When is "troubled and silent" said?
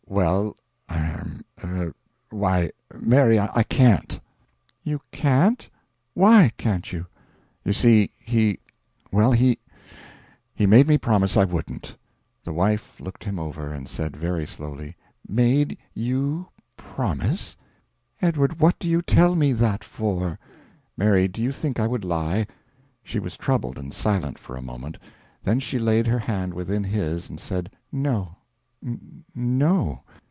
23.37-24.37